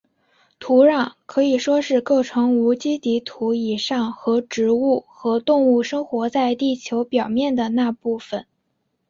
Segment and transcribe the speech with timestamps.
[0.57, 8.47] 土壤可以说是构成无机底土以上和植物和动物生活在地球表面的那部分。